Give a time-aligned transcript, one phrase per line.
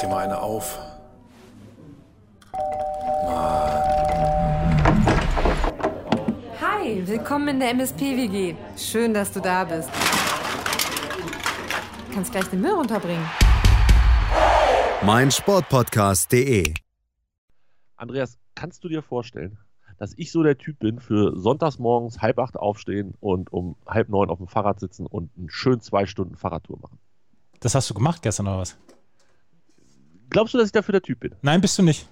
[0.00, 0.78] dir mal eine auf.
[6.60, 8.54] Hi, willkommen in der MSP-WG.
[8.76, 9.90] Schön, dass du da bist.
[12.08, 13.24] Du kannst gleich den Müll runterbringen.
[15.02, 16.74] mein Sportpodcast.de.
[17.96, 19.58] Andreas, kannst du dir vorstellen,
[19.98, 24.08] dass ich so der Typ bin für sonntags morgens halb acht aufstehen und um halb
[24.08, 26.98] neun auf dem Fahrrad sitzen und einen schön zwei Stunden Fahrradtour machen?
[27.60, 28.78] Das hast du gemacht gestern oder was?
[30.30, 31.34] Glaubst du, dass ich dafür der Typ bin?
[31.42, 32.08] Nein, bist du nicht.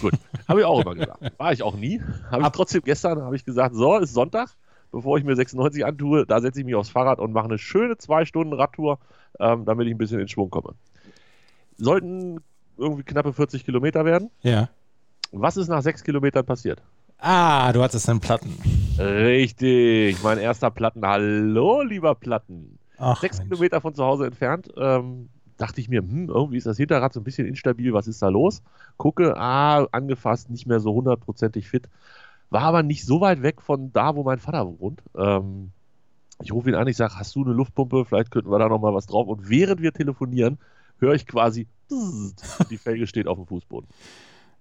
[0.00, 0.14] Gut,
[0.48, 1.38] habe ich auch immer gesagt.
[1.38, 2.00] War ich auch nie.
[2.30, 4.50] Habe ich trotzdem gestern habe ich gesagt, so ist Sonntag,
[4.90, 7.98] bevor ich mir 96 antue, da setze ich mich aufs Fahrrad und mache eine schöne
[7.98, 8.98] zwei Stunden Radtour,
[9.40, 10.74] ähm, damit ich ein bisschen in Schwung komme.
[11.76, 12.40] Sollten
[12.78, 14.30] irgendwie knappe 40 Kilometer werden.
[14.42, 14.68] Ja.
[15.32, 16.82] Was ist nach sechs Kilometern passiert?
[17.18, 18.58] Ah, du hattest einen Platten.
[18.98, 21.06] Richtig, mein erster Platten.
[21.06, 22.78] Hallo, lieber Platten.
[22.98, 23.50] Ach, Sechs Mensch.
[23.50, 24.68] Kilometer von zu Hause entfernt.
[24.76, 25.28] Ähm,
[25.62, 27.92] dachte ich mir, hm, irgendwie ist das Hinterrad so ein bisschen instabil.
[27.92, 28.62] Was ist da los?
[28.96, 31.88] Gucke, ah, angefasst, nicht mehr so hundertprozentig fit.
[32.50, 35.02] War aber nicht so weit weg von da, wo mein Vater wohnt.
[35.16, 35.70] Ähm,
[36.42, 38.04] ich rufe ihn an, ich sage, hast du eine Luftpumpe?
[38.04, 39.28] Vielleicht könnten wir da noch mal was drauf.
[39.28, 40.58] Und während wir telefonieren,
[40.98, 41.68] höre ich quasi,
[42.70, 43.88] die Felge steht auf dem Fußboden.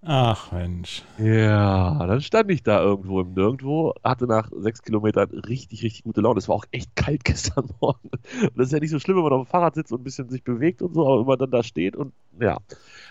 [0.03, 1.03] Ach Mensch.
[1.19, 6.21] Ja, dann stand ich da irgendwo im Nirgendwo, hatte nach sechs Kilometern richtig, richtig gute
[6.21, 6.39] Laune.
[6.39, 8.09] Es war auch echt kalt gestern Morgen.
[8.09, 10.03] Und das ist ja nicht so schlimm, wenn man auf dem Fahrrad sitzt und ein
[10.03, 12.57] bisschen sich bewegt und so, aber wenn man dann da steht und ja.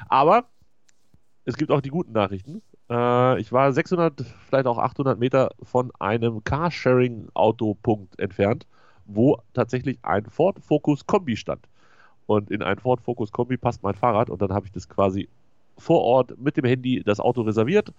[0.09, 0.47] Aber
[1.45, 2.63] es gibt auch die guten Nachrichten.
[2.91, 8.67] Äh, ich war 600, vielleicht auch 800 Meter von einem Carsharing-Autopunkt entfernt,
[9.07, 11.69] wo tatsächlich ein Ford Focus Kombi stand.
[12.27, 15.29] Und in ein Ford Focus Kombi passt mein Fahrrad und dann habe ich das quasi
[15.81, 17.93] vor Ort mit dem Handy das Auto reserviert,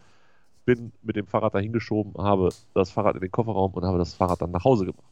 [0.65, 4.13] bin mit dem Fahrrad dahin geschoben, habe das Fahrrad in den Kofferraum und habe das
[4.13, 5.05] Fahrrad dann nach Hause gebracht.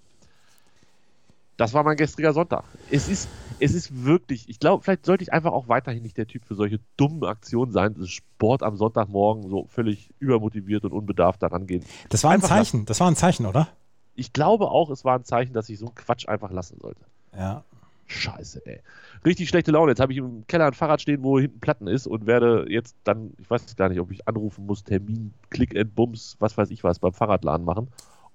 [1.59, 2.63] Das war mein gestriger Sonntag.
[2.89, 3.27] Es ist,
[3.59, 6.55] es ist wirklich, ich glaube, vielleicht sollte ich einfach auch weiterhin nicht der Typ für
[6.55, 11.83] solche dummen Aktionen sein, Sport am Sonntagmorgen so völlig übermotiviert und unbedarft daran gehen.
[12.07, 12.85] Das war ein Einfach Zeichen.
[12.85, 13.67] Das war ein Zeichen, oder?
[14.15, 17.01] Ich glaube auch, es war ein Zeichen, dass ich so einen Quatsch einfach lassen sollte.
[17.35, 17.65] Ja.
[18.09, 18.81] Scheiße, ey.
[19.23, 19.91] Richtig schlechte Laune.
[19.91, 22.95] Jetzt habe ich im Keller ein Fahrrad stehen, wo hinten Platten ist und werde jetzt
[23.03, 26.71] dann, ich weiß gar nicht, ob ich anrufen muss, Termin, Click and Bums, was weiß
[26.71, 27.89] ich was, beim Fahrradladen machen.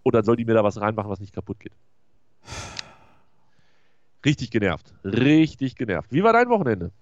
[0.04, 1.72] Und dann soll die mir da was reinmachen, was nicht kaputt geht.
[4.24, 4.94] Richtig genervt.
[5.04, 6.12] Richtig genervt.
[6.12, 6.92] Wie war dein Wochenende?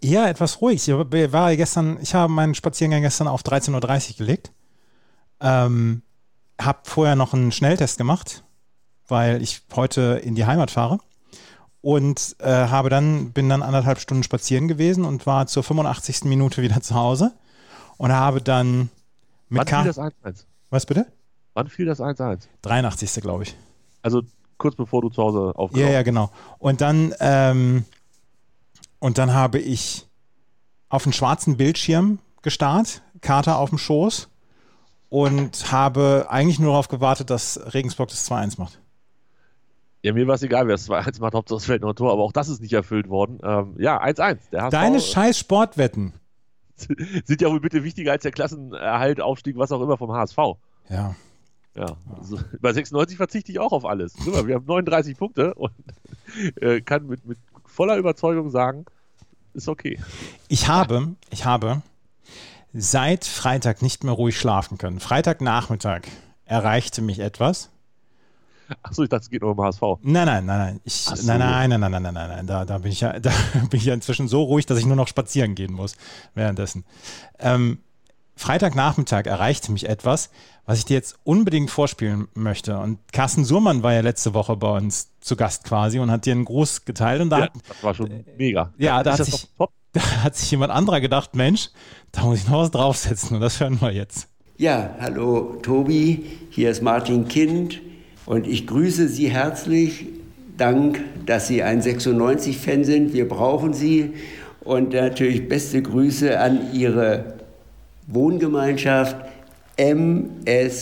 [0.00, 0.88] Eher etwas ruhig.
[0.88, 0.94] Ich
[1.32, 4.52] war gestern, ich habe meinen Spaziergang gestern auf 13.30 Uhr gelegt.
[5.40, 6.02] Ähm,
[6.58, 8.44] hab vorher noch einen Schnelltest gemacht,
[9.08, 11.00] weil ich heute in die Heimat fahre.
[11.86, 16.24] Und äh, habe dann, bin dann anderthalb Stunden spazieren gewesen und war zur 85.
[16.24, 17.30] Minute wieder zu Hause.
[17.96, 18.90] Und habe dann
[19.48, 19.82] mit Wann K.
[19.82, 20.44] fiel das 1-1?
[20.70, 21.06] Was bitte?
[21.54, 22.48] Wann fiel das 1-1?
[22.62, 23.22] 83.
[23.22, 23.56] glaube ich.
[24.02, 24.22] Also
[24.58, 26.30] kurz bevor du zu Hause Ja, aufgenommen ja, genau.
[26.58, 27.84] Und dann, ähm,
[28.98, 30.08] und dann habe ich
[30.88, 34.28] auf einen schwarzen Bildschirm gestarrt, Kater auf dem Schoß
[35.08, 38.80] und habe eigentlich nur darauf gewartet, dass Regensburg das 2-1 macht.
[40.06, 42.12] Ja, mir war es egal, wer das 2-1 macht, Hauptsache es fällt nur ein Tor,
[42.12, 43.40] aber auch das ist nicht erfüllt worden.
[43.42, 44.38] Ähm, ja, 1-1.
[44.52, 46.12] Der HSV Deine scheiß Sportwetten.
[46.76, 50.38] sind ja wohl bitte wichtiger als der Klassenerhalt, Aufstieg, was auch immer vom HSV.
[50.88, 51.16] Ja.
[51.74, 54.14] Ja, also, bei 96 verzichte ich auch auf alles.
[54.24, 55.72] Wir haben 39 Punkte und
[56.60, 58.84] äh, kann mit, mit voller Überzeugung sagen,
[59.54, 59.98] ist okay.
[60.46, 61.82] Ich habe, ich habe
[62.72, 65.00] seit Freitag nicht mehr ruhig schlafen können.
[65.00, 66.02] Freitagnachmittag
[66.44, 67.70] erreichte mich etwas.
[68.82, 69.80] Achso, ich dachte, es geht nur um HSV.
[70.02, 70.80] Nein, nein, nein, nein.
[70.84, 71.14] Ich, so.
[71.26, 72.46] nein, nein, nein, nein, nein, nein, nein, nein.
[72.46, 73.30] Da, da bin ich ja, da
[73.70, 75.96] bin ich ja inzwischen so ruhig, dass ich nur noch spazieren gehen muss
[76.34, 76.84] währenddessen.
[77.38, 77.78] Ähm,
[78.38, 80.30] Freitagnachmittag erreichte mich etwas,
[80.66, 82.78] was ich dir jetzt unbedingt vorspielen möchte.
[82.78, 86.32] Und Carsten Surmann war ja letzte Woche bei uns zu Gast quasi und hat dir
[86.32, 87.22] einen Gruß geteilt.
[87.22, 88.72] Und da, Ja, hat, das war schon mega.
[88.76, 89.48] ja, da hat sich-
[89.92, 91.70] da hat sich jemand anderer gedacht, Mensch,
[92.12, 93.36] da muss ich noch was draufsetzen.
[93.36, 94.28] Und das hören wir jetzt.
[94.58, 97.80] Ja, hallo Tobi, hier ist Martin Kind
[98.26, 100.06] und ich grüße Sie herzlich.
[100.56, 103.12] Dank, dass Sie ein 96-Fan sind.
[103.12, 104.14] Wir brauchen Sie.
[104.60, 107.36] Und natürlich beste Grüße an Ihre
[108.08, 109.16] Wohngemeinschaft
[109.76, 110.80] MSPWC.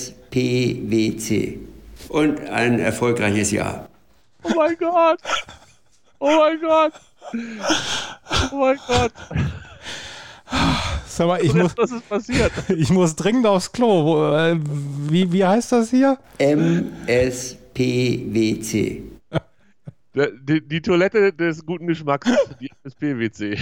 [2.08, 3.88] Und ein erfolgreiches Jahr.
[4.42, 5.18] Oh mein Gott!
[6.18, 6.92] Oh mein Gott!
[8.52, 9.12] Oh mein Gott!
[11.14, 12.50] Sag mal, ich Und muss, was ist passiert?
[12.76, 14.34] ich muss dringend aufs Klo.
[14.34, 14.58] Äh,
[15.08, 16.18] Wie, wie heißt das hier?
[17.76, 19.02] MSPWC.
[20.16, 22.30] Die, die Toilette des guten Geschmacks,
[22.60, 23.58] die SPWC.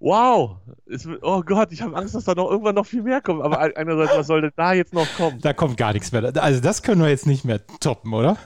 [0.00, 0.56] Wow!
[0.86, 3.42] Es, wird- oh Gott, ich habe Angst, dass da noch irgendwann noch viel mehr kommt.
[3.42, 5.38] Aber einerseits, was soll denn da jetzt noch kommen?
[5.40, 6.32] Da kommt gar nichts mehr.
[6.42, 8.36] Also das können wir jetzt nicht mehr toppen, oder?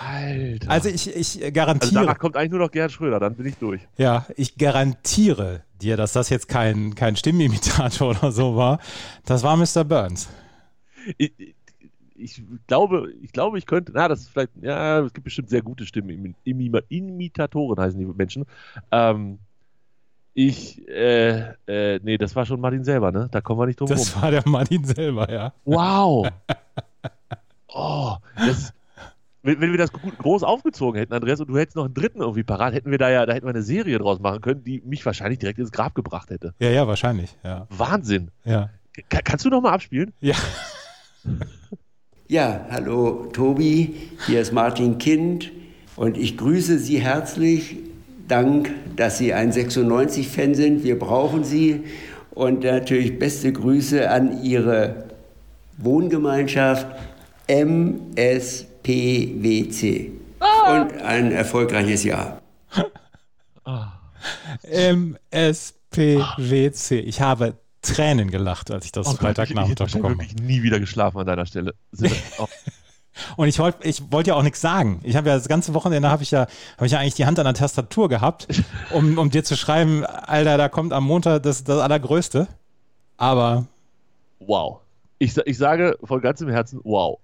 [0.00, 0.70] Alter.
[0.70, 3.56] Also ich, ich Also garantiere, danach kommt eigentlich nur noch Gerhard Schröder, dann bin ich
[3.56, 3.80] durch.
[3.96, 8.78] ja, ich garantiere dir, dass das jetzt kein, kein Stimmimitator oder so war.
[9.24, 9.84] Das war Mr.
[9.84, 10.28] Burns.
[11.18, 11.54] Ich, ich-
[12.68, 15.84] glaube, ich glaube, ich könnte, na, das ist vielleicht, ja, es gibt bestimmt sehr gute
[15.86, 18.44] Stimmen, Imi- Imi- Imitatoren heißen die Menschen.
[18.92, 19.40] Ähm,
[20.34, 23.28] ich, äh, äh, nee, das war schon Martin selber, ne?
[23.32, 23.96] Da kommen wir nicht drum rum.
[23.96, 25.52] Das war der Martin selber, ja.
[25.64, 26.28] Wow!
[27.74, 28.72] Oh, das,
[29.42, 32.20] wenn, wenn wir das gut, groß aufgezogen hätten, Andreas, und du hättest noch einen dritten
[32.20, 34.82] irgendwie parat, hätten wir da ja, da hätten wir eine Serie draus machen können, die
[34.84, 36.54] mich wahrscheinlich direkt ins Grab gebracht hätte.
[36.58, 37.66] Ja, ja, wahrscheinlich, ja.
[37.70, 38.30] Wahnsinn!
[38.44, 38.70] Ja.
[39.08, 40.12] Ka kannst du noch mal abspielen?
[40.20, 40.34] Ja.
[42.28, 43.94] Ja, hallo Tobi,
[44.26, 45.52] hier ist Martin Kind
[45.96, 47.76] und ich grüße Sie herzlich.
[48.26, 50.82] Dank, dass Sie ein 96-Fan sind.
[50.82, 51.84] Wir brauchen Sie.
[52.30, 55.04] Und natürlich beste Grüße an Ihre
[55.76, 56.86] Wohngemeinschaft
[58.84, 60.10] MSPWC.
[60.68, 62.40] Und ein erfolgreiches Jahr.
[64.62, 67.00] MSPWC.
[67.00, 70.80] Ich habe Tränen gelacht, als ich das Oh ich, ich Freitagnachmittag bekommen wirklich nie wieder
[70.80, 71.74] geschlafen an deiner Stelle.
[73.36, 75.00] Und ich wollte ich wollte ja auch nichts sagen.
[75.02, 76.46] Ich habe ja das ganze Wochenende habe ich ja
[76.76, 78.48] habe ich ja eigentlich die Hand an der Tastatur gehabt,
[78.90, 82.48] um, um dir zu schreiben, Alter, da kommt am Montag das, das Allergrößte.
[83.18, 83.66] Aber
[84.38, 84.80] wow.
[85.18, 87.18] Ich, ich sage von ganzem Herzen, wow.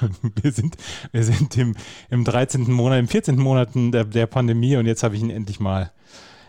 [0.42, 0.76] wir sind,
[1.12, 1.74] wir sind im,
[2.10, 2.70] im 13.
[2.70, 3.36] Monat, im 14.
[3.36, 5.92] Monat der, der Pandemie und jetzt habe ich ihn endlich mal,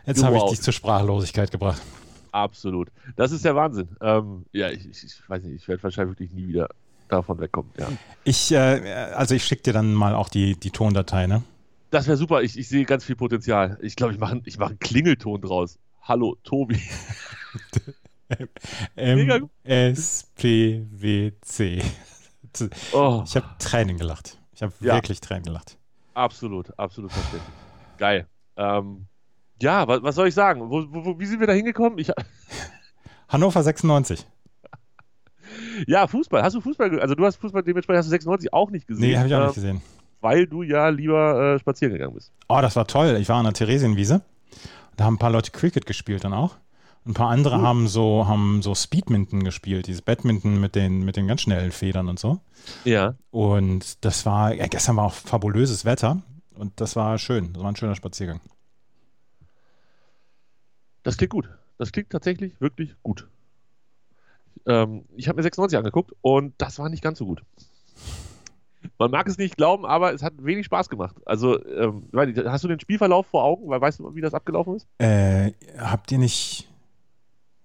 [0.05, 1.81] jetzt habe ich dich zur Sprachlosigkeit gebracht.
[2.31, 2.89] Absolut.
[3.15, 3.89] Das ist der Wahnsinn.
[4.01, 6.69] Ähm, ja, ich, ich, weiß nicht, ich werde wahrscheinlich wirklich nie wieder
[7.07, 7.71] davon wegkommen.
[7.77, 7.87] Ja.
[8.23, 8.55] Ich, äh,
[9.15, 11.43] also ich schicke dir dann mal auch die, die Tondatei, ne?
[11.91, 12.43] Das wäre super.
[12.43, 13.79] Ich, ich sehe ganz viel Potenzial.
[13.81, 15.79] Ich glaube, ich mache ich mach einen Klingelton draus.
[16.03, 16.79] Hallo, Tobi.
[19.65, 20.61] MSPWC.
[22.93, 24.37] Oh, Ich habe Tränen gelacht.
[24.53, 24.95] Ich habe Ja.
[24.95, 25.77] wirklich Tränen gelacht.
[26.13, 27.53] absolut, absolut verständlich.
[27.97, 28.27] Geil.
[28.57, 29.05] Ähm,
[29.61, 30.69] ja, was, was soll ich sagen?
[30.69, 31.97] Wo, wo, wie sind wir da hingekommen?
[31.99, 32.11] Ich,
[33.29, 34.25] Hannover 96.
[35.87, 36.41] ja, Fußball.
[36.43, 36.99] Hast du Fußball?
[36.99, 39.09] Also du hast Fußball dementsprechend hast du 96 auch nicht gesehen.
[39.09, 39.81] Nee, habe ich auch äh, nicht gesehen.
[40.21, 42.31] Weil du ja lieber äh, spazieren gegangen bist.
[42.49, 43.17] Oh, das war toll.
[43.21, 44.21] Ich war an der Theresienwiese.
[44.97, 46.57] Da haben ein paar Leute Cricket gespielt dann auch.
[47.09, 47.61] Ein paar andere Cool.
[47.63, 52.07] haben so, haben so Speedminton gespielt, dieses Badminton mit den, mit den ganz schnellen Federn
[52.07, 52.39] und so.
[52.85, 53.15] Ja.
[53.31, 56.21] Und das war, ja, gestern war auch fabulöses Wetter
[56.53, 57.51] und das war schön.
[57.53, 58.41] Das war ein schöner Spaziergang.
[61.01, 61.49] Das klingt gut.
[61.79, 63.27] Das klingt tatsächlich wirklich gut.
[64.67, 67.41] Ähm, ich habe mir 96 angeguckt und das war nicht ganz so gut.
[68.99, 71.15] Man mag es nicht glauben, aber es hat wenig Spaß gemacht.
[71.25, 72.07] Also, ähm,
[72.45, 73.67] hast du den Spielverlauf vor Augen?
[73.67, 74.87] Weil weißt du, wie das abgelaufen ist?
[74.99, 76.68] Äh, habt ihr nicht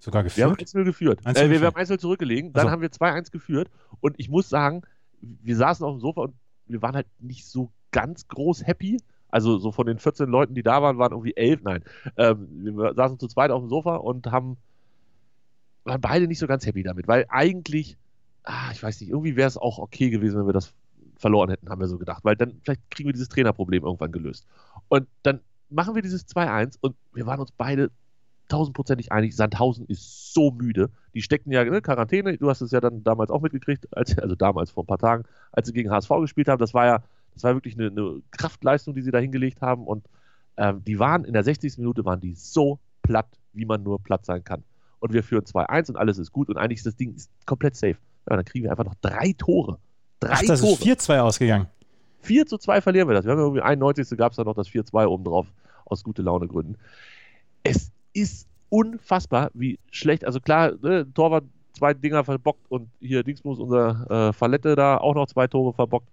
[0.04, 0.68] sogar Wir haben geführt?
[0.76, 1.20] 1-0 geführt.
[1.24, 1.74] 1-0 äh, wir, wir geführt.
[1.76, 2.72] haben 1-0 zurückgelegen, dann Also.
[2.72, 3.70] haben wir 2-1 geführt
[4.00, 4.82] und ich muss sagen,
[5.20, 6.34] wir saßen auf dem Sofa und
[6.66, 8.98] wir waren halt nicht so ganz groß happy.
[9.28, 11.84] Also so von den 14 Leuten, die da waren, waren irgendwie 11, nein.
[12.16, 12.46] Ähm,
[12.76, 14.56] wir saßen zu zweit auf dem Sofa und haben
[15.84, 17.96] waren beide nicht so ganz happy damit, weil eigentlich,
[18.44, 20.72] ah, ich weiß nicht, irgendwie wäre es auch okay gewesen, wenn wir das
[21.18, 24.46] verloren hätten, haben wir so gedacht, weil dann vielleicht kriegen wir dieses Trainerproblem irgendwann gelöst.
[24.88, 27.90] Und dann machen wir dieses 2-1 und wir waren uns beide
[28.48, 30.90] tausendprozentig einig, Sandhausen ist so müde.
[31.14, 34.18] Die steckten ja in ne, Quarantäne, du hast es ja dann damals auch mitgekriegt, als,
[34.20, 36.58] also damals vor ein paar Tagen, als sie gegen HSV gespielt haben.
[36.58, 37.02] Das war ja,
[37.34, 39.86] das war wirklich eine, eine Kraftleistung, die sie da hingelegt haben.
[39.86, 40.04] Und
[40.56, 41.78] ähm, die waren in der 60.
[41.78, 44.62] Minute waren die so platt, wie man nur platt sein kann.
[45.00, 47.76] Und wir führen 2-1 und alles ist gut und eigentlich ist das Ding ist komplett
[47.76, 47.96] safe.
[48.28, 49.78] Ja, dann kriegen wir einfach noch drei Tore.
[50.20, 50.72] Drei Ach, das Tore.
[50.72, 51.66] ist 4-2 ausgegangen.
[52.20, 53.24] 4 zu 2 verlieren wir das.
[53.24, 54.16] Wir haben irgendwie 91.
[54.16, 55.46] gab es da noch das 4-2 oben drauf,
[55.84, 56.76] aus gute Laune Gründen.
[57.62, 61.44] Es ist unfassbar, wie schlecht, also klar, ne, Torwart
[61.74, 66.08] zwei Dinger verbockt und hier Dingsbus, unser äh, Fallette da auch noch zwei Tore verbockt.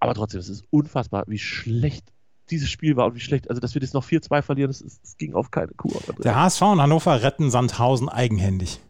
[0.00, 2.12] Aber trotzdem, es ist unfassbar, wie schlecht
[2.50, 5.02] dieses Spiel war und wie schlecht, also dass wir das noch 4-2 verlieren, das, ist,
[5.02, 6.00] das ging auf keine Kur.
[6.24, 8.80] Der HSV und Hannover retten Sandhausen eigenhändig.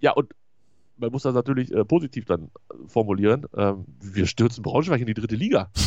[0.00, 0.32] Ja, und
[0.96, 2.50] man muss das natürlich äh, positiv dann
[2.86, 3.46] formulieren.
[3.56, 5.70] Ähm, wir stürzen Braunschweig in die dritte Liga.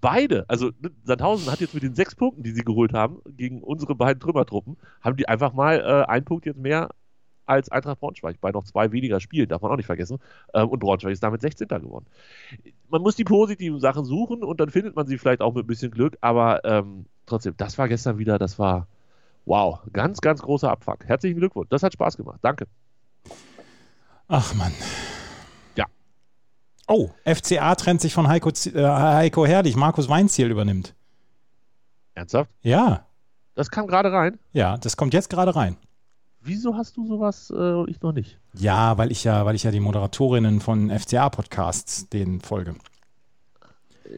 [0.00, 3.62] Beide, also ne, Sandhausen hat jetzt mit den sechs Punkten, die sie geholt haben, gegen
[3.62, 6.90] unsere beiden Trümmertruppen, haben die einfach mal äh, einen Punkt jetzt mehr
[7.46, 10.18] als Eintracht Braunschweig, bei noch zwei weniger Spielen, darf man auch nicht vergessen.
[10.54, 11.66] Ähm, und Braunschweig ist damit 16.
[11.68, 12.06] geworden.
[12.90, 15.66] Man muss die positiven Sachen suchen und dann findet man sie vielleicht auch mit ein
[15.66, 18.86] bisschen Glück, aber ähm, trotzdem, das war gestern wieder, das war
[19.46, 21.06] wow, ganz, ganz großer Abfuck.
[21.06, 22.66] Herzlichen Glückwunsch, das hat Spaß gemacht, danke.
[24.28, 24.72] Ach Mann.
[26.88, 29.76] Oh, FCA trennt sich von Heiko, äh, Heiko Herrlich.
[29.76, 30.94] Markus Weinziel übernimmt.
[32.14, 32.50] Ernsthaft?
[32.62, 33.06] Ja,
[33.54, 34.38] Das kam gerade rein.
[34.52, 35.76] ja, das kommt jetzt gerade rein.
[36.40, 38.38] Wieso hast du sowas äh, und ich noch nicht?
[38.54, 42.74] Ja, weil ich ja, weil ich ja die Moderatorinnen von FCA-Podcasts denen folge.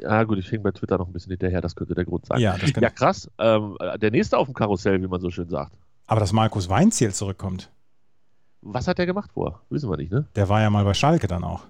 [0.02, 2.38] Ja, gut, ich hänge bei Twitter noch ein bisschen hinterher, das könnte der Grund sein.
[2.38, 3.28] Ja, das ja krass.
[3.38, 5.72] Ähm, der nächste auf dem Karussell, wie man so schön sagt.
[6.06, 7.70] Aber dass Markus Weinziel zurückkommt.
[8.62, 9.62] Was hat der gemacht vor?
[9.70, 10.26] Wissen wir nicht, ne?
[10.36, 11.62] Der war ja mal bei Schalke dann auch.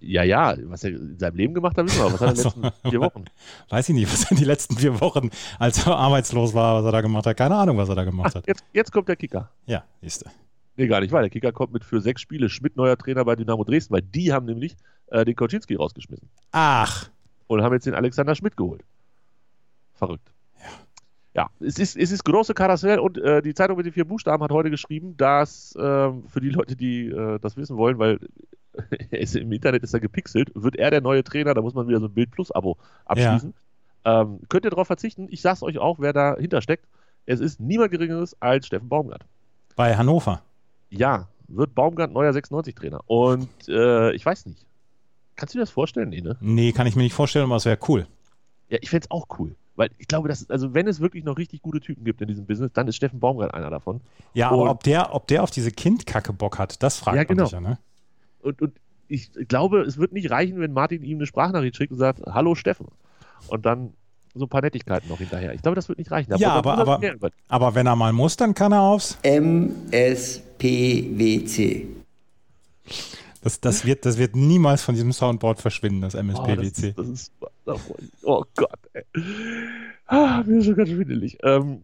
[0.00, 2.12] Ja, ja, was er in seinem Leben gemacht hat, wissen wir.
[2.12, 3.24] Was hat er in den letzten vier Wochen?
[3.70, 6.84] Weiß ich nicht, was er in den letzten vier Wochen, als er arbeitslos war, was
[6.84, 7.36] er da gemacht hat.
[7.36, 8.46] Keine Ahnung, was er da gemacht hat.
[8.46, 9.50] Jetzt, jetzt kommt der Kicker.
[9.66, 10.30] Ja, siehst du.
[10.76, 13.36] Nee, gar nicht, weil der Kicker kommt mit für sechs Spiele Schmidt neuer Trainer bei
[13.36, 16.28] Dynamo Dresden, weil die haben nämlich äh, den Koczynski rausgeschmissen.
[16.52, 17.10] Ach.
[17.46, 18.82] Und haben jetzt den Alexander Schmidt geholt.
[19.94, 20.29] Verrückt.
[21.34, 24.42] Ja, es ist, es ist große Karussell und äh, die Zeitung mit den vier Buchstaben
[24.42, 28.18] hat heute geschrieben, dass äh, für die Leute, die äh, das wissen wollen, weil
[29.10, 32.06] im Internet ist er gepixelt, wird er der neue Trainer, da muss man wieder so
[32.06, 33.54] ein Bild Plus Abo abschließen.
[34.04, 34.22] Ja.
[34.22, 35.28] Ähm, könnt ihr darauf verzichten?
[35.30, 36.86] Ich sag's euch auch, wer dahinter steckt.
[37.26, 39.24] Es ist niemand Geringeres als Steffen Baumgart.
[39.76, 40.42] Bei Hannover.
[40.88, 43.02] Ja, wird Baumgart neuer 96-Trainer.
[43.06, 44.66] Und äh, ich weiß nicht.
[45.36, 46.08] Kannst du dir das vorstellen?
[46.08, 46.36] Nee, ne?
[46.40, 48.06] Nee, kann ich mir nicht vorstellen, aber es wäre cool.
[48.68, 49.54] Ja, ich fände es auch cool.
[49.80, 52.44] Weil ich glaube, dass, also wenn es wirklich noch richtig gute Typen gibt in diesem
[52.44, 54.02] Business, dann ist Steffen Baumgart einer davon.
[54.34, 57.44] Ja, aber ob der, ob der auf diese Kindkacke Bock hat, das fragt ja, genau.
[57.44, 57.78] man sich ja, ne?
[58.42, 58.74] Und, und
[59.08, 62.54] ich glaube, es wird nicht reichen, wenn Martin ihm eine Sprachnachricht schickt und sagt, hallo
[62.54, 62.88] Steffen.
[63.48, 63.94] Und dann
[64.34, 65.54] so ein paar Nettigkeiten noch hinterher.
[65.54, 66.36] Ich glaube, das wird nicht reichen.
[66.36, 67.00] ja, aber, aber,
[67.48, 69.86] aber wenn er mal muss, dann kann er aufs MSPWC.
[73.42, 76.94] Das, das, wird, das wird niemals von diesem Soundboard verschwinden, das MSPWC.
[76.96, 77.32] Oh, das ist,
[77.64, 79.04] das ist, oh Gott, ey.
[80.06, 81.38] Ah, mir ist schon ganz schwindelig.
[81.42, 81.82] Ähm,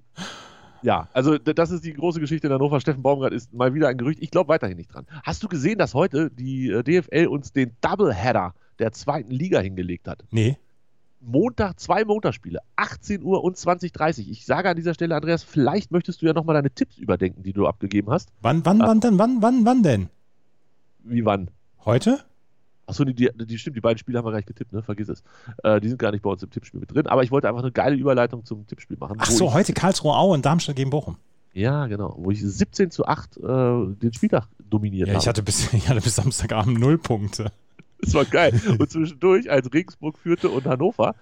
[0.82, 2.80] ja, also das ist die große Geschichte in Hannover.
[2.80, 4.18] Steffen Baumgart ist mal wieder ein Gerücht.
[4.22, 5.06] Ich glaube weiterhin nicht dran.
[5.22, 10.08] Hast du gesehen, dass heute die äh, DFL uns den Doubleheader der zweiten Liga hingelegt
[10.08, 10.24] hat?
[10.30, 10.58] Nee.
[11.20, 16.20] Montag zwei Montagsspiele, 18 Uhr und 20.30 Ich sage an dieser Stelle, Andreas, vielleicht möchtest
[16.20, 18.28] du ja nochmal deine Tipps überdenken, die du abgegeben hast.
[18.42, 18.88] Wann, wann, Ach.
[18.88, 19.18] wann denn?
[19.18, 20.08] Wann, wann, wann denn?
[21.08, 21.50] Wie wann?
[21.84, 22.20] Heute?
[22.86, 24.82] Achso, die, die, die stimmt, die beiden Spiele haben wir gleich getippt, ne?
[24.82, 25.22] Vergiss es.
[25.62, 27.62] Äh, die sind gar nicht bei uns im Tippspiel mit drin, aber ich wollte einfach
[27.62, 29.16] eine geile Überleitung zum Tippspiel machen.
[29.18, 31.16] Ach so, heute Karlsruhe Aue und Darmstadt gegen Bochum.
[31.52, 32.14] Ja, genau.
[32.18, 35.22] Wo ich 17 zu 8 äh, den Spieltag dominiert ja, habe.
[35.22, 37.50] Ich hatte bis, ich hatte bis Samstagabend null Punkte.
[38.00, 38.60] Das war geil.
[38.78, 41.14] Und zwischendurch, als Regensburg führte und Hannover,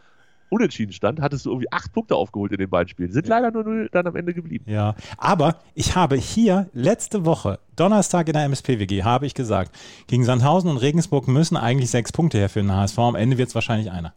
[0.55, 3.11] unentschieden stand, hattest du irgendwie acht Punkte aufgeholt in den beiden Spielen.
[3.13, 4.65] Sind leider nur null dann am Ende geblieben.
[4.69, 10.25] Ja, aber ich habe hier letzte Woche, Donnerstag in der MSPWG, habe ich gesagt, gegen
[10.25, 12.99] Sandhausen und Regensburg müssen eigentlich sechs Punkte her für den HSV.
[12.99, 14.15] Am Ende wird es wahrscheinlich einer.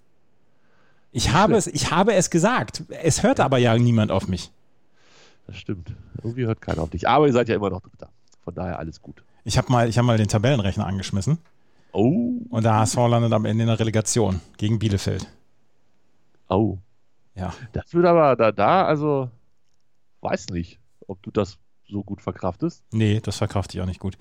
[1.11, 2.83] Ich habe, es, ich habe es gesagt.
[3.01, 4.51] Es hört aber ja niemand auf mich.
[5.47, 5.93] Das stimmt.
[6.17, 7.07] Irgendwie hört keiner auf dich.
[7.07, 8.09] Aber ihr seid ja immer noch Dritter.
[8.43, 9.23] Von daher alles gut.
[9.43, 11.39] Ich habe mal, hab mal den Tabellenrechner angeschmissen.
[11.93, 12.41] Oh.
[12.49, 15.27] Und der HSV landet am Ende in der Relegation gegen Bielefeld.
[16.49, 16.77] Oh.
[17.35, 17.53] Ja.
[17.71, 19.29] Das wird aber da, da, also,
[20.21, 22.83] weiß nicht, ob du das so gut verkraftest.
[22.91, 24.17] Nee, das verkrafte ich auch nicht gut.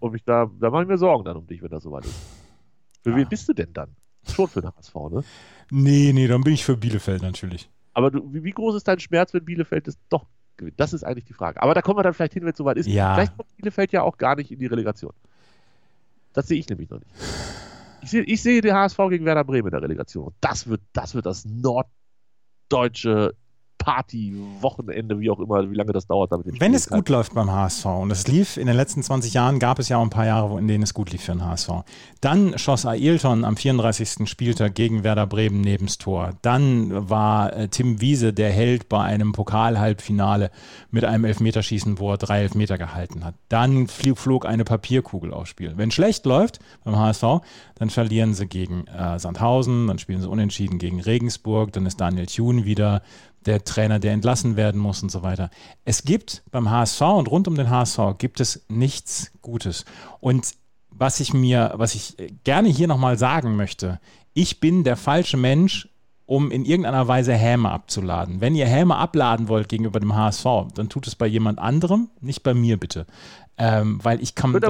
[0.00, 2.14] Und mich da, da mache ich mir Sorgen dann um dich, wenn das soweit ist.
[3.02, 3.16] Für ja.
[3.16, 3.94] wen bist du denn dann?
[4.28, 5.24] Schon für den HSV, ne?
[5.70, 7.70] Nee, nee, dann bin ich für Bielefeld natürlich.
[7.94, 10.78] Aber du, wie, wie groß ist dein Schmerz, wenn Bielefeld es doch gewinnt?
[10.78, 11.62] Das ist eigentlich die Frage.
[11.62, 12.86] Aber da kommen wir dann vielleicht hin, wenn es soweit ist.
[12.86, 13.14] Ja.
[13.14, 15.12] Vielleicht kommt Bielefeld ja auch gar nicht in die Relegation.
[16.32, 17.10] Das sehe ich nämlich noch nicht.
[18.02, 20.34] Ich sehe, ich sehe den HSV gegen Werder Bremen in der Relegation.
[20.40, 23.34] Das wird, das wird das norddeutsche
[23.80, 26.30] Party, Wochenende, wie auch immer, wie lange das dauert.
[26.30, 29.58] Damit Wenn es gut läuft beim HSV, und es lief in den letzten 20 Jahren,
[29.58, 31.70] gab es ja auch ein paar Jahre, in denen es gut lief für den HSV.
[32.20, 34.28] Dann schoss Ailton am 34.
[34.28, 36.34] Spieltag gegen Werder Bremen nebens Tor.
[36.42, 40.50] Dann war äh, Tim Wiese der Held bei einem Pokal-Halbfinale
[40.90, 43.34] mit einem Elfmeterschießen, wo er drei Elfmeter gehalten hat.
[43.48, 45.72] Dann flog eine Papierkugel aufs Spiel.
[45.76, 47.24] Wenn schlecht läuft beim HSV,
[47.76, 52.26] dann verlieren sie gegen äh, Sandhausen, dann spielen sie unentschieden gegen Regensburg, dann ist Daniel
[52.26, 53.00] Thune wieder
[53.46, 55.50] der Trainer, der entlassen werden muss und so weiter.
[55.84, 59.84] Es gibt beim HSV und rund um den HSV gibt es nichts Gutes.
[60.20, 60.54] Und
[60.90, 64.00] was ich mir, was ich gerne hier nochmal sagen möchte,
[64.34, 65.88] ich bin der falsche Mensch,
[66.26, 68.40] um in irgendeiner Weise Häme abzuladen.
[68.40, 70.44] Wenn ihr Häme abladen wollt gegenüber dem HSV,
[70.74, 73.06] dann tut es bei jemand anderem, nicht bei mir bitte.
[73.56, 74.60] Ähm, weil ich komme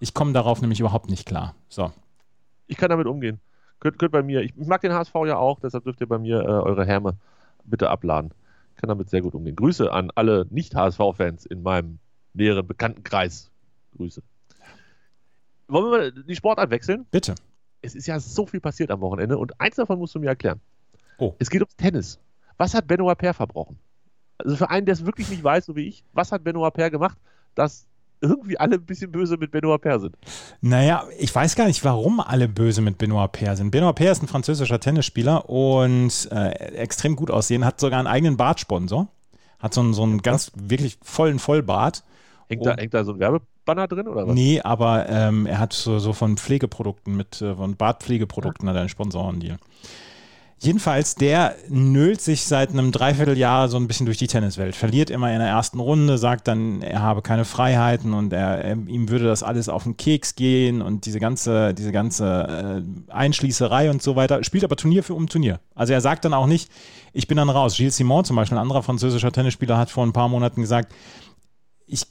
[0.00, 1.54] ich komme darauf nämlich überhaupt nicht klar.
[1.68, 1.92] So.
[2.66, 3.40] Ich kann damit umgehen.
[3.78, 6.18] Könnt, könnt bei mir, ich, ich mag den HSV ja auch, deshalb dürft ihr bei
[6.18, 7.18] mir äh, eure Häme
[7.64, 8.32] bitte abladen.
[8.74, 9.56] Ich kann damit sehr gut umgehen.
[9.56, 11.98] Grüße an alle Nicht-HSV-Fans in meinem
[12.32, 13.50] näheren Bekanntenkreis.
[13.96, 14.22] Grüße.
[15.68, 17.06] Wollen wir mal die Sportart wechseln?
[17.10, 17.34] Bitte.
[17.80, 20.60] Es ist ja so viel passiert am Wochenende und eins davon musst du mir erklären.
[21.18, 21.34] Oh.
[21.38, 22.18] Es geht ums Tennis.
[22.56, 23.78] Was hat Benoit Per verbrochen?
[24.38, 26.90] Also für einen, der es wirklich nicht weiß, so wie ich, was hat Benoit Per
[26.90, 27.18] gemacht,
[27.54, 27.86] dass
[28.24, 30.16] irgendwie alle ein bisschen böse mit Benoit Paire sind.
[30.60, 33.70] Naja, ich weiß gar nicht, warum alle böse mit Benoit Paire sind.
[33.70, 38.36] Benoit Paire ist ein französischer Tennisspieler und äh, extrem gut aussehen, hat sogar einen eigenen
[38.36, 39.08] Bartsponsor,
[39.58, 42.04] hat so einen, so einen ganz wirklich vollen Vollbart.
[42.48, 44.34] Hängt da, hängt da so ein Werbebanner drin oder was?
[44.34, 48.70] Nee, aber ähm, er hat so, so von Pflegeprodukten mit, äh, von Bartpflegeprodukten ja.
[48.70, 49.58] hat er einen Sponsorendeal.
[50.64, 54.74] Jedenfalls, der nölt sich seit einem Dreivierteljahr so ein bisschen durch die Tenniswelt.
[54.74, 59.10] Verliert immer in der ersten Runde, sagt dann, er habe keine Freiheiten und er, ihm
[59.10, 64.02] würde das alles auf den Keks gehen und diese ganze, diese ganze äh, Einschließerei und
[64.02, 64.42] so weiter.
[64.42, 65.60] Spielt aber Turnier für um Turnier.
[65.74, 66.70] Also er sagt dann auch nicht,
[67.12, 67.76] ich bin dann raus.
[67.76, 70.94] Gilles Simon zum Beispiel, ein anderer französischer Tennisspieler, hat vor ein paar Monaten gesagt,
[71.86, 72.06] ich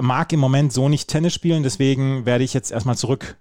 [0.00, 3.36] mag im Moment so nicht Tennis spielen, deswegen werde ich jetzt erstmal zurück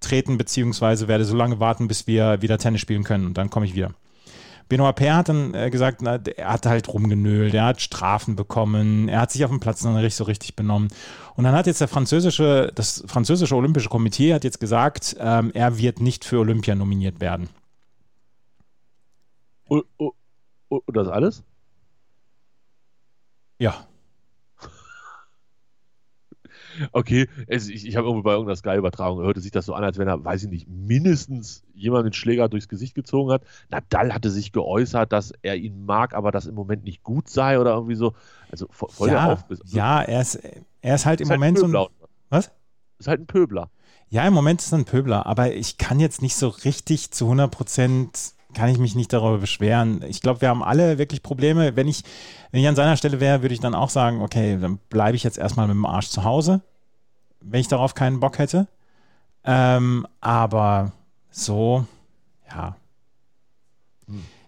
[0.00, 3.66] treten, beziehungsweise werde so lange warten, bis wir wieder Tennis spielen können und dann komme
[3.66, 3.92] ich wieder.
[4.70, 9.08] Benoit Paire hat dann äh, gesagt, na, er hat halt rumgenölt, er hat Strafen bekommen,
[9.08, 10.88] er hat sich auf dem Platz noch nicht so richtig benommen.
[11.34, 15.76] Und dann hat jetzt der französische, das französische Olympische Komitee hat jetzt gesagt, ähm, er
[15.78, 17.48] wird nicht für Olympia nominiert werden.
[19.66, 20.12] Und, und,
[20.68, 21.42] und das alles?
[23.58, 23.86] Ja.
[26.92, 29.98] Okay, es, ich, ich habe irgendwo bei irgendeiner Sky-Übertragung hörte sich das so an, als
[29.98, 33.42] wenn er, weiß ich nicht, mindestens jemand den Schläger durchs Gesicht gezogen hat.
[33.70, 37.58] Nadal hatte sich geäußert, dass er ihn mag, aber das im Moment nicht gut sei
[37.58, 38.14] oder irgendwie so.
[38.50, 39.60] Also voll ja, der Aufriss.
[39.60, 40.40] Also, ja, er ist,
[40.80, 41.86] er ist halt im ist halt Moment so ein.
[42.28, 42.50] Was?
[42.98, 43.70] Ist halt ein Pöbler.
[44.08, 47.26] Ja, im Moment ist er ein Pöbler, aber ich kann jetzt nicht so richtig zu
[47.26, 50.02] 100 Prozent, kann ich mich nicht darüber beschweren.
[50.08, 51.76] Ich glaube, wir haben alle wirklich Probleme.
[51.76, 52.02] Wenn ich,
[52.50, 55.22] wenn ich an seiner Stelle wäre, würde ich dann auch sagen, okay, dann bleibe ich
[55.22, 56.60] jetzt erstmal mit dem Arsch zu Hause,
[57.40, 58.66] wenn ich darauf keinen Bock hätte.
[59.44, 60.92] Ähm, aber
[61.30, 61.86] so,
[62.50, 62.76] ja.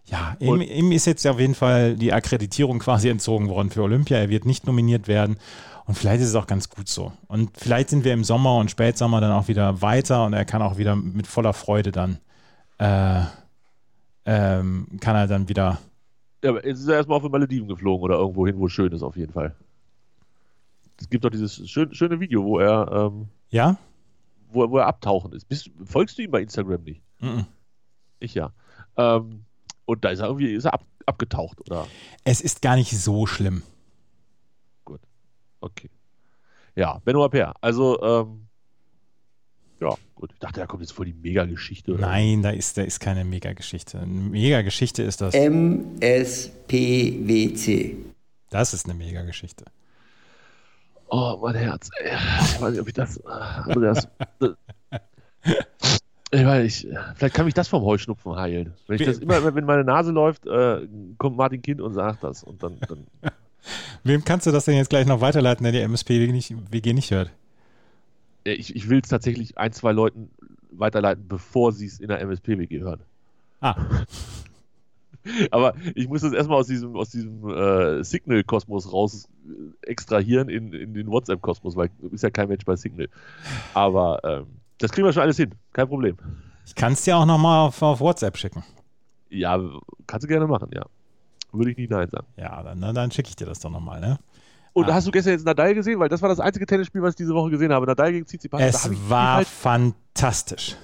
[0.06, 3.82] Ja, ihm, Und- ihm ist jetzt auf jeden Fall die Akkreditierung quasi entzogen worden für
[3.82, 4.18] Olympia.
[4.18, 5.36] Er wird nicht nominiert werden.
[5.86, 7.12] Und vielleicht ist es auch ganz gut so.
[7.28, 10.60] Und vielleicht sind wir im Sommer und Spätsommer dann auch wieder weiter und er kann
[10.62, 12.18] auch wieder mit voller Freude dann,
[12.78, 13.22] äh,
[14.24, 15.78] ähm, kann er dann wieder,
[16.42, 18.72] Ja, aber jetzt ist er erstmal auf die Malediven geflogen oder irgendwo hin, wo es
[18.72, 19.54] schön ist, auf jeden Fall.
[21.00, 23.76] Es gibt doch dieses schön, schöne Video, wo er, ähm, ja?
[24.52, 25.48] wo, er- wo er abtauchen ist.
[25.48, 27.02] Bist, folgst du ihm bei Instagram nicht?
[27.20, 27.46] Mhm.
[28.20, 28.52] Ich ja.
[28.96, 29.44] Ähm,
[29.84, 31.86] und da ist er irgendwie ist er ab, abgetaucht, oder?
[32.24, 33.62] Es ist gar nicht so schlimm.
[35.60, 35.90] Okay.
[36.74, 37.54] Ja, Benoit Paire.
[37.60, 38.46] Also, ähm,
[39.82, 40.30] ja, gut.
[40.32, 41.92] Ich dachte, da kommt jetzt voll die Mega-Geschichte.
[41.94, 42.02] oder?
[42.02, 43.98] Nein, da ist, da ist keine Mega-Geschichte.
[43.98, 45.34] Eine Mega-Geschichte ist das.
[45.34, 46.76] MSPWC.
[48.50, 49.64] Das ist eine Mega-Geschichte.
[51.08, 51.90] Oh, mein Herz.
[52.00, 52.12] ey.
[52.12, 53.16] Ich weiß nicht, ob ich das.
[53.16, 53.22] äh,
[53.72, 54.06] Andreas.
[56.30, 58.74] ich weiß nicht, vielleicht kann mich das vom Heuschnupfen heilen.
[58.86, 60.86] Wenn ich das immer, wenn meine Nase läuft, äh,
[61.18, 62.44] kommt Martin Kind und sagt das.
[62.44, 63.06] Und dann, dann
[64.04, 67.10] Wem kannst du das denn jetzt gleich noch weiterleiten, der die MSP nicht, WG nicht
[67.10, 67.30] hört?
[68.44, 70.30] Äh, ich, ich will es tatsächlich ein, zwei Leuten
[70.70, 73.00] weiterleiten, bevor sie es in der MSP-WG hören.
[73.60, 73.76] Ah,
[75.50, 80.72] Aber ich muss das erstmal aus diesem, aus diesem äh, Signal-Kosmos raus äh, extrahieren in,
[80.72, 83.08] in den WhatsApp-Kosmos, weil ist ja kein Mensch bei Signal.
[83.74, 84.46] Aber ähm,
[84.78, 86.16] das kriegen wir schon alles hin, kein Problem.
[86.66, 88.64] ich kann es dir auch nochmal auf, auf WhatsApp schicken.
[89.30, 89.60] Ja,
[90.06, 90.84] kannst du gerne machen, ja.
[91.52, 92.26] Würde ich nicht Nein sagen.
[92.36, 94.18] Ja, dann, dann schicke ich dir das doch nochmal, ne?
[94.74, 94.94] Und Ah.
[94.94, 95.98] hast du gestern jetzt Nadal gesehen?
[96.00, 97.86] Weil das war das einzige Tennisspiel, was ich diese Woche gesehen habe.
[97.86, 98.60] Nadal gegen Tsitsipas.
[98.62, 100.76] Es war halt, fantastisch.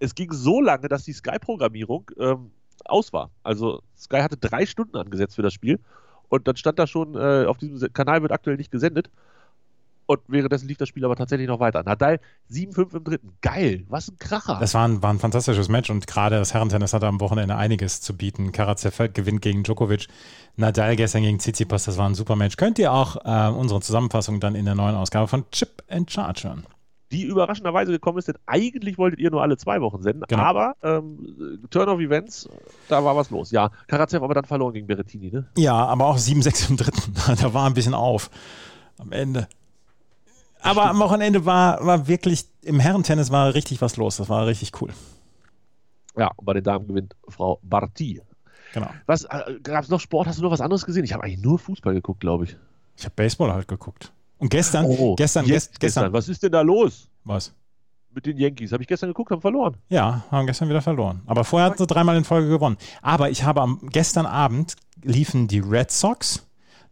[0.00, 2.50] es ging so lange, dass die Sky-Programmierung ähm,
[2.84, 3.30] aus war.
[3.42, 5.78] Also Sky hatte drei Stunden angesetzt für das Spiel.
[6.28, 9.10] Und dann stand da schon, äh, auf diesem Se- Kanal wird aktuell nicht gesendet.
[10.10, 11.82] Und währenddessen lief das Spiel aber tatsächlich noch weiter.
[11.82, 12.18] Nadal
[12.50, 13.32] 7-5 im dritten.
[13.42, 14.56] Geil, was ein Kracher.
[14.58, 18.00] Das war ein, war ein fantastisches Match und gerade das Herrentennis hatte am Wochenende einiges
[18.00, 18.50] zu bieten.
[18.50, 20.06] Karatsev gewinnt gegen Djokovic,
[20.56, 22.56] Nadal gestern gegen Tsitsipas, das war ein super Match.
[22.56, 26.44] Könnt ihr auch äh, unsere Zusammenfassung dann in der neuen Ausgabe von Chip and Charge
[26.48, 26.64] hören.
[27.12, 30.42] die überraschenderweise gekommen ist, denn eigentlich wolltet ihr nur alle zwei Wochen senden, Genau.
[30.42, 32.48] aber ähm, Turn of Events,
[32.88, 33.50] da war was los.
[33.50, 35.48] Ja, Karatsev aber dann verloren gegen Berrettini, ne?
[35.58, 37.12] Ja, aber auch 7-6 im dritten.
[37.42, 38.30] Da war ein bisschen auf
[38.98, 39.48] am Ende.
[40.62, 44.16] Aber am Wochenende war, war wirklich, im Herrentennis war richtig was los.
[44.16, 44.90] Das war richtig cool.
[46.16, 48.20] Ja, und bei den Damen gewinnt Frau Barty.
[48.74, 48.88] Genau.
[49.06, 50.26] Was, äh, gab es noch Sport?
[50.26, 51.04] Hast du noch was anderes gesehen?
[51.04, 52.56] Ich habe eigentlich nur Fußball geguckt, glaube ich.
[52.96, 54.12] Ich habe Baseball halt geguckt.
[54.38, 57.52] Und gestern, gestern, Oh, jetzt, gest, gestern, Was ist denn da los was?
[58.10, 58.72] mit den Yankees?
[58.72, 59.76] Habe ich gestern geguckt, haben verloren.
[59.88, 61.22] Ja, haben gestern wieder verloren.
[61.26, 62.76] Aber vorher hatten sie dreimal in Folge gewonnen.
[63.02, 66.44] Aber ich habe am gestern Abend liefen die Red Sox,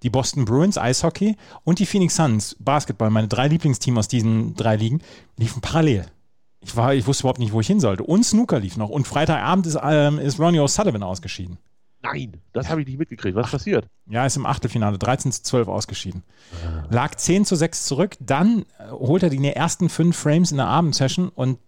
[0.06, 4.76] die Boston Bruins Eishockey und die Phoenix Suns Basketball, meine drei Lieblingsteams aus diesen drei
[4.76, 5.00] Ligen,
[5.36, 6.06] liefen parallel.
[6.60, 8.04] Ich, war, ich wusste überhaupt nicht, wo ich hin sollte.
[8.04, 8.88] Und Snooker lief noch.
[8.88, 11.58] Und Freitagabend ist, ähm, ist Ronnie O'Sullivan ausgeschieden.
[12.02, 13.34] Nein, das habe ich nicht mitgekriegt.
[13.34, 13.88] Was ist passiert?
[14.08, 16.22] Ja, ist im Achtelfinale 13 zu 12 ausgeschieden.
[16.88, 20.68] Lag 10 zu 6 zurück, dann äh, holt er die ersten fünf Frames in der
[20.68, 21.58] Abendsession und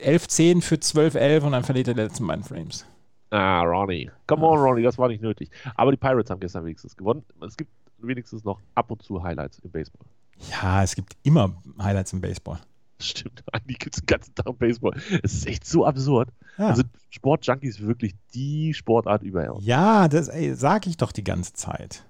[0.00, 2.84] äh, 11-10 für 12-11 und dann verliert er die letzten beiden Frames.
[3.30, 4.10] Ah, Ronnie.
[4.26, 5.50] Come on, Ronnie, das war nicht nötig.
[5.74, 7.24] Aber die Pirates haben gestern wenigstens gewonnen.
[7.46, 10.06] Es gibt wenigstens noch ab und zu Highlights im Baseball.
[10.50, 12.58] Ja, es gibt immer Highlights im Baseball.
[12.98, 14.94] Stimmt, eigentlich gibt es den ganzen Tag Baseball.
[15.22, 16.30] Es ist echt so absurd.
[16.56, 16.68] Ja.
[16.68, 19.62] Also Sportjunkie ist wirklich die Sportart überhaupt.
[19.62, 22.04] Ja, das ey, sag ich doch die ganze Zeit.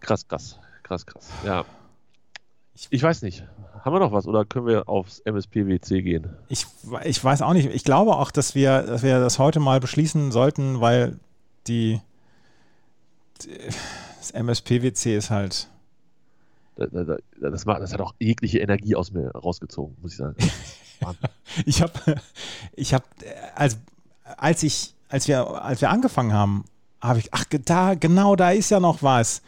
[0.00, 1.30] Krass, krass, krass, krass.
[1.44, 1.64] Ja.
[2.90, 3.44] Ich weiß nicht.
[3.84, 6.28] Haben wir noch was oder können wir aufs MSPWC gehen?
[6.48, 6.66] Ich,
[7.04, 7.66] ich weiß auch nicht.
[7.70, 11.18] Ich glaube auch, dass wir, dass wir das heute mal beschließen sollten, weil
[11.66, 12.00] die,
[13.42, 13.50] die
[14.18, 15.68] das MSPWC ist halt.
[16.76, 17.18] Da- da- da-
[17.50, 20.36] Das, das hat auch jegliche Energie aus mir rausgezogen, muss ich sagen.
[21.64, 21.92] Ich habe,
[22.76, 23.04] ich habe,
[23.54, 23.78] als,
[24.36, 26.66] als ich, als wir, als wir angefangen haben,
[27.00, 29.40] habe ich, ach, da, genau, da ist ja noch was.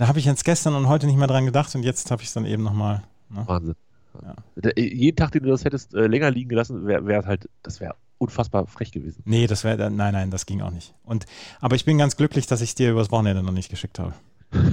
[0.00, 2.28] Da habe ich jetzt gestern und heute nicht mehr dran gedacht und jetzt habe ich
[2.28, 3.02] es dann eben nochmal.
[3.28, 3.42] Ne?
[3.46, 3.74] Wahnsinn.
[4.22, 4.34] Ja.
[4.74, 7.96] Jeden Tag, den du das hättest äh, länger liegen gelassen, wäre wär halt, das wäre
[8.16, 9.22] unfassbar frech gewesen.
[9.26, 10.94] Nee, das wäre, nein, nein, das ging auch nicht.
[11.04, 11.26] Und,
[11.60, 14.14] aber ich bin ganz glücklich, dass ich dir übers Wochenende noch nicht geschickt habe.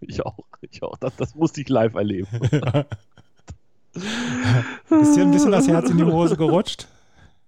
[0.00, 0.96] Ich auch, ich auch.
[0.96, 2.28] Das, das musste ich live erleben.
[3.92, 6.86] Ist dir ein bisschen das Herz in die Hose gerutscht?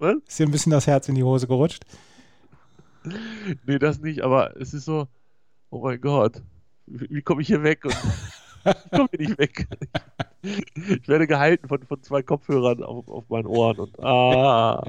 [0.01, 0.17] Was?
[0.27, 1.85] Ist dir ein bisschen das Herz in die Hose gerutscht?
[3.67, 5.07] Nee, das nicht, aber es ist so,
[5.71, 6.43] oh mein Gott,
[6.91, 7.85] wie, komme ich hier weg?
[7.85, 7.97] Und
[8.65, 9.67] ich komme hier nicht weg.
[10.43, 14.83] Ich werde gehalten von, von zwei Kopfhörern auf, auf meinen Ohren und ah.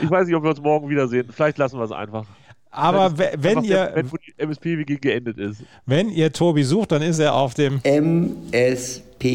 [0.00, 1.28] Ich weiß nicht, ob wir uns morgen wiedersehen.
[1.30, 2.26] Vielleicht lassen wir es einfach.
[2.70, 5.62] Aber wenn der ihr, Moment, wo die MSPWG geendet ist.
[5.86, 9.26] wenn ihr Tobi sucht, dann ist er auf dem MSPWC.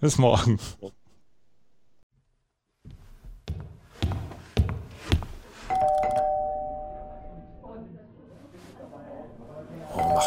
[0.00, 0.58] bis morgen.